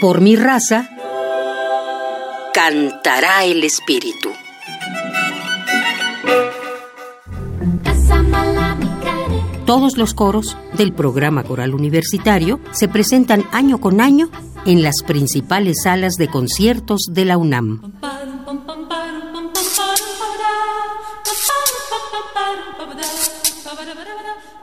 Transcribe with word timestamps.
Por 0.00 0.22
mi 0.22 0.34
raza, 0.34 0.88
cantará 2.54 3.44
el 3.44 3.62
espíritu. 3.64 4.30
Todos 9.66 9.98
los 9.98 10.14
coros 10.14 10.56
del 10.72 10.94
programa 10.94 11.44
coral 11.44 11.74
universitario 11.74 12.60
se 12.72 12.88
presentan 12.88 13.44
año 13.52 13.78
con 13.78 14.00
año 14.00 14.30
en 14.64 14.82
las 14.82 15.02
principales 15.02 15.82
salas 15.82 16.14
de 16.14 16.28
conciertos 16.28 17.10
de 17.10 17.26
la 17.26 17.36
UNAM. 17.36 17.92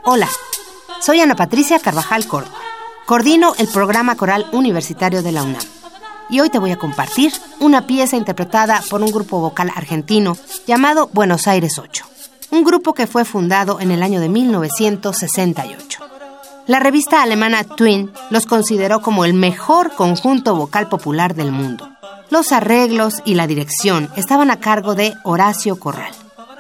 Hola, 0.04 0.30
soy 1.00 1.20
Ana 1.20 1.36
Patricia 1.36 1.78
Carvajal 1.78 2.26
Córdoba. 2.26 2.66
Coordino 3.08 3.55
el 3.58 3.68
programa 3.70 4.16
coral 4.16 4.46
universitario 4.52 5.23
de 5.23 5.31
la 5.31 5.41
UNAM. 5.41 5.63
Y 6.30 6.41
hoy 6.41 6.52
te 6.52 6.59
voy 6.59 6.70
a 6.70 6.77
compartir 6.77 7.34
una 7.59 7.88
pieza 7.88 8.18
interpretada 8.18 8.84
por 8.90 9.02
un 9.02 9.09
grupo 9.09 9.40
vocal 9.40 9.72
argentino 9.76 10.38
llamado 10.68 11.09
Buenos 11.12 11.48
Aires 11.48 11.80
8 11.80 12.05
un 12.52 12.64
grupo 12.64 12.94
que 12.94 13.08
fue 13.08 13.26
fundado 13.26 13.80
en 13.80 13.91
el 13.91 14.04
año 14.04 14.20
de 14.20 14.30
1968. 14.30 16.00
La 16.66 16.80
revista 16.80 17.22
alemana 17.22 17.64
Twin 17.64 18.12
los 18.30 18.45
consideró 18.45 19.02
como 19.02 19.26
el 19.26 19.34
mejor 19.34 19.94
conjunto 19.94 20.55
vocal 20.55 20.89
popular 20.89 21.34
del 21.34 21.52
mundo. 21.52 21.89
Los 22.30 22.52
arreglos 22.52 23.22
y 23.26 23.36
la 23.36 23.48
dirección 23.48 24.09
estaban 24.16 24.52
a 24.52 24.59
cargo 24.59 24.95
de 24.95 25.14
Horacio 25.23 25.80
Corral. 25.80 26.12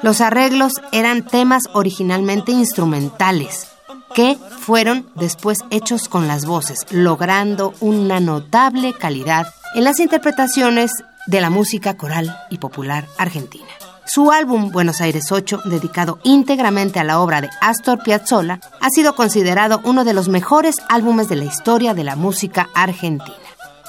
Los 0.01 0.21
arreglos 0.21 0.73
eran 0.91 1.23
temas 1.23 1.63
originalmente 1.73 2.51
instrumentales, 2.51 3.67
que 4.17 4.35
fueron 4.61 5.05
después 5.13 5.59
hechos 5.69 6.09
con 6.09 6.27
las 6.27 6.47
voces, 6.47 6.87
logrando 6.89 7.75
una 7.81 8.19
notable 8.19 8.93
calidad 8.93 9.45
en 9.75 9.83
las 9.83 9.99
interpretaciones 9.99 10.91
de 11.27 11.39
la 11.39 11.51
música 11.51 11.97
coral 11.97 12.35
y 12.49 12.57
popular 12.57 13.05
argentina. 13.19 13.67
Su 14.07 14.31
álbum 14.31 14.71
Buenos 14.71 15.01
Aires 15.01 15.31
8, 15.31 15.61
dedicado 15.65 16.17
íntegramente 16.23 16.99
a 16.99 17.03
la 17.03 17.19
obra 17.19 17.41
de 17.41 17.49
Astor 17.61 18.01
Piazzolla, 18.01 18.59
ha 18.81 18.89
sido 18.89 19.13
considerado 19.13 19.81
uno 19.83 20.03
de 20.03 20.15
los 20.15 20.29
mejores 20.29 20.77
álbumes 20.89 21.29
de 21.29 21.35
la 21.35 21.45
historia 21.45 21.93
de 21.93 22.03
la 22.03 22.15
música 22.15 22.69
argentina. 22.73 23.37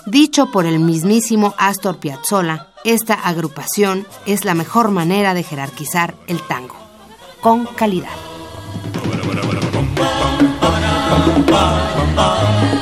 Dicho 0.04 0.50
por 0.50 0.66
el 0.66 0.78
mismísimo 0.78 1.54
Astor 1.56 1.96
Piazzolla, 2.00 2.66
esta 2.84 3.14
agrupación 3.14 4.06
es 4.26 4.44
la 4.44 4.52
mejor 4.52 4.90
manera 4.90 5.32
de 5.32 5.42
jerarquizar 5.42 6.14
el 6.26 6.42
tango, 6.42 6.76
con 7.40 7.64
calidad. 7.64 8.12
ba 11.10 11.16
ba 11.50 11.62
ba. 12.16 12.77